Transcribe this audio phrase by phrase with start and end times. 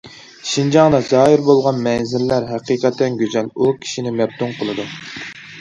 [0.51, 4.89] شىنجاڭدا زاھىر بولغان مەنزىرىلەر ھەقىقەتەن گۈزەل، ئۇ كىشىنى مەپتۇن قىلىدۇ.